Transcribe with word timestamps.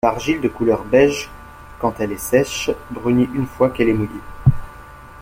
L’argile 0.03 0.41
de 0.41 0.47
couleur 0.47 0.83
beige 0.83 1.29
quand 1.77 1.99
elle 1.99 2.11
est 2.13 2.17
sèche 2.17 2.71
brunit 2.89 3.29
une 3.35 3.45
fois 3.45 3.69
qu’elle 3.69 3.89
est 3.89 3.93
mouillée. 3.93 4.19